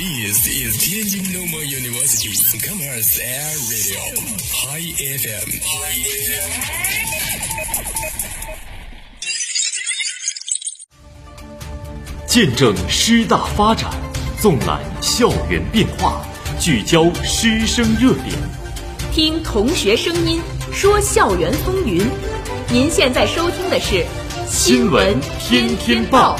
[0.00, 2.32] This is Tianjin Normal University
[2.66, 4.00] Commerce Air Radio
[4.50, 5.50] High FM。
[12.26, 13.90] 见证师大发展，
[14.40, 16.24] 纵览校园变化，
[16.58, 18.34] 聚焦师生热点，
[19.12, 20.40] 听同学声音，
[20.72, 22.08] 说校园风云。
[22.70, 23.96] 您现在收听的是
[24.48, 26.38] 《新闻天天报》。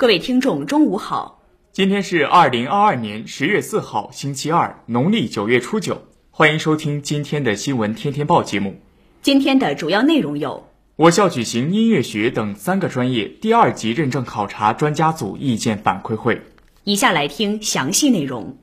[0.00, 1.42] 各位听众，中午好。
[1.72, 6.04] 今天是二零二二年十月四号，星期二，农历九月初九。
[6.30, 8.80] 欢迎收听今天的《新闻天天报》节目。
[9.20, 16.40] 今天的主要内容有：我校举行音乐学等三个专业第二级认证考察专家组意见反馈会。
[16.84, 18.56] 以下来听详细内容。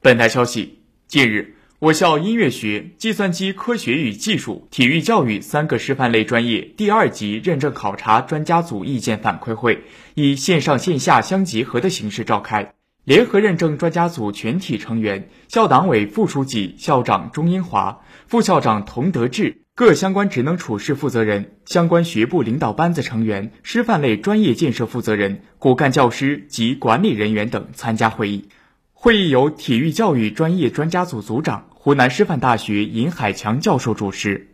[0.00, 1.54] 本台消息，近日。
[1.82, 9.82] 我校音乐学、计算机科学与技术、体育教育三个师范类专业第二级认证考察专家组意见反馈会
[10.14, 12.74] 以线上线下相结合的形式召开。
[13.02, 28.50] 联合认证专家组全体成员、校党委副书记、校长钟英华、副校长童德志、各相关职能处室负责人、相关学部领导班子成员、师范类专业建设负责人、骨干教师及管理人员等参加会议。
[28.92, 31.71] 会议由体育教育专业专家组组长。
[31.84, 34.46] 湖南师范大学尹海强教授主持。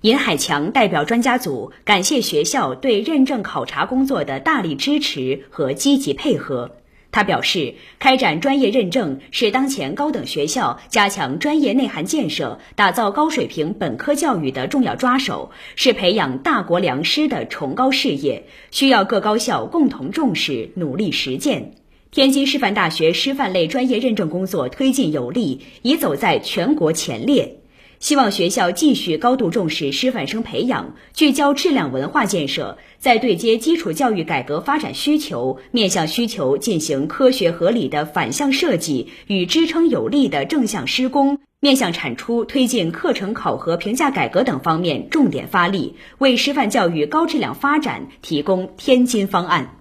[0.00, 6.70] 尹海强代表专家组感谢学校对认证考察工作的大力支持和积极配合。
[7.10, 21.74] 他表示，开展专业认证是当前高等学校加强专业内涵建设、打造高水平本科教育的重要抓手，是培养大国良师的崇高事业，需要各高校共同重视、努力实践。
[22.10, 27.56] 天津师范大学师范类专业认证工作推进有力，已走在全国前列。
[27.98, 49.74] 希望学校继续高度重视师范生培养，聚焦质量文化建设，在对接基础教育改革发展需求、面向需求进行科学合理的反向设计与支撑有力的正向施工，面向产出推进课程考核评价改革等方面重点发力，为师范教育高质量发展提供天津方案。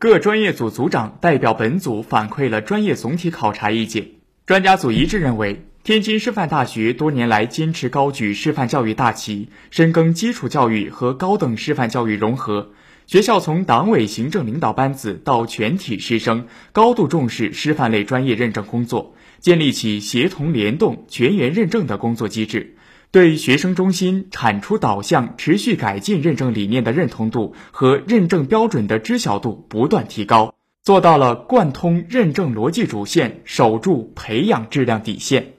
[0.00, 4.12] 各专业组组长代表本组反馈了专业总体考察意见。
[4.46, 12.70] 专家组一致认为，天津师范大学多年来坚持高举师范教育大旗，深耕基础教育和高等师范教育融合。
[13.06, 22.74] 学校从党委行政领导班子到全体师生，高度重视师范类专业认证工作，建立起协同联动、全员认证的工作机制。
[23.12, 30.54] 对学生中心、产出导向、持续改进认证理念的认同度和认证标准的知晓度不断提高，
[30.84, 35.54] 做到了贯通认证逻辑主线，守住培养质量底线。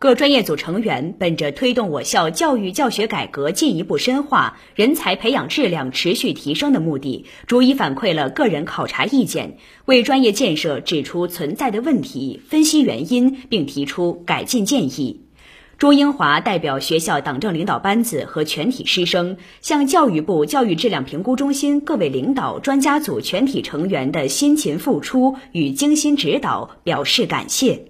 [0.00, 15.27] 各专业组成员本着推动我校教育教学改革进一步深化、人才培养质量持续提升的目的，逐一反馈了个人考察意见，为专业建设指出存在的问题，分析原因，并提出改进建议。
[15.78, 27.84] 朱英华代表学校党政领导班子和全体师生，向教育部教育质量评估中心各位领导、专家组全体成员的辛勤付出与精心指导表示感谢。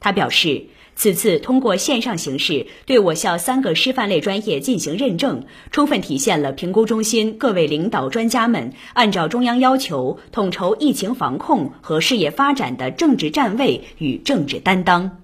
[0.00, 0.64] 他表示，
[0.96, 15.18] 此次通过线上形式对我校三个师范类专业进行认证，充分体现了评估中心各位领导专家们按照中央要求统筹疫情防控和事业发展的政治站位与政治担当。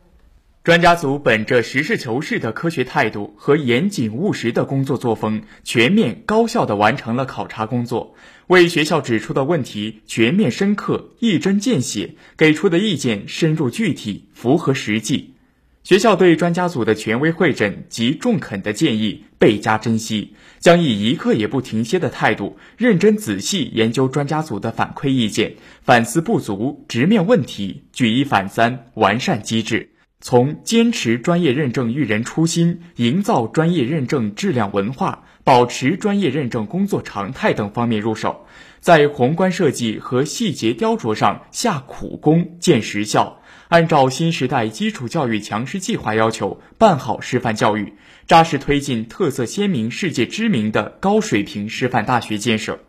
[0.65, 8.15] 专家组本着实事求是的科学态度和严谨务实的工作作风，全面高效地完成了考察工作，
[8.47, 15.35] 为学校指出的问题全面深刻、一针见血，给出的意见深入具体、符合实际。
[15.83, 29.91] 学校对专家组的权威会诊及中肯的建议倍加珍惜，将以一刻也不停歇的态度，认真仔细研究专家组的反馈意见，反思不足，直面问题，举一反三，完善机制。
[30.27, 38.47] 从坚持专业认证育人初心、营造专业认证质量文化、保持专业认证工作常态等方面入手，
[38.81, 47.93] 在宏观设计和细节雕琢上下苦功、见实效，按照新时代基础教育强师计划要求办好师范教育，
[48.27, 52.81] 扎实推进特色鲜明、世界知名的高水平师范大学建设。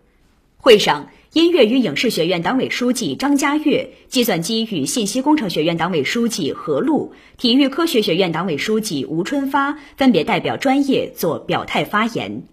[0.56, 1.10] 会上。
[1.36, 12.44] 音乐与影视学院党委书记张家悦、计算机与信息工程学院党委书记何璐、体育科学学院党委书记吴春发分别代表专业做表态发言。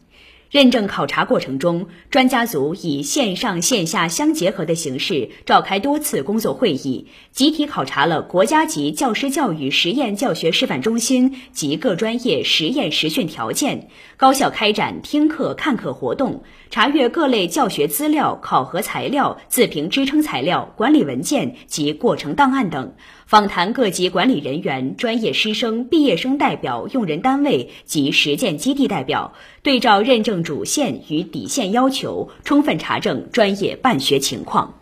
[0.52, 13.88] 认证考察过程中，专家组以线上线下相结合的形式召开多次工作会议，集体考察了国家级教师教育实验教学示范中心及各专业实验实训条件，
[14.18, 22.94] 高效开展听课看课活动，查阅各类教学资料、考核材料、自评支撑材料、管理文件及过程档案等。
[23.32, 29.32] 访谈各级管理人员、专业师生、毕业生代表、用人单位及实践基地代表，
[29.62, 34.74] 对照认证主线与底线要求，充分查证专业办学情况。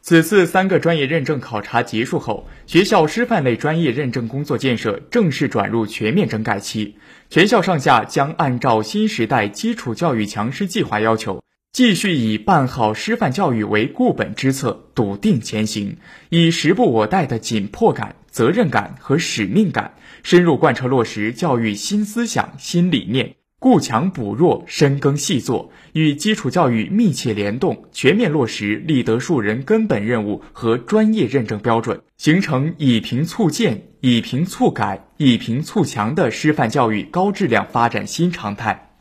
[0.00, 6.94] 此次三个专业认证考察结束后，学校师范类专业认证工作建设正式转入全面整改期，
[7.28, 11.42] 全校上下将按照新时代基础教育强师计划要求。
[11.76, 15.98] 继续以办好师范教育为固本之策，笃定前行，
[16.30, 19.92] 以时不我待的紧迫感、责任感和使命感，
[20.22, 38.95] 深入贯彻落实教育新思想、新理念，固强补弱，深耕细作，与基础教育密切联动，全面落实立德树人根本任务和专业认证标准，形成以评促建、以评促改、以评促强的师范教育高质量发展新常态。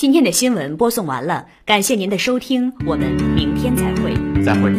[0.00, 4.14] 今天的新闻播送完了，感谢您的收听，我们明天再会。
[4.42, 4.72] 再会。